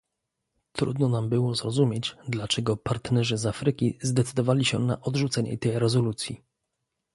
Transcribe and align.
Trudno 0.73 1.09
nam 1.09 1.29
było 1.29 1.55
zrozumieć, 1.55 2.15
dlaczego 2.27 2.77
partnerzy 2.77 3.37
z 3.37 3.45
Afryki 3.45 3.97
zdecydowali 4.01 4.65
się 4.65 4.79
na 4.79 5.01
odrzucenie 5.01 5.57
tej 5.57 5.79
rezolucji 5.79 6.43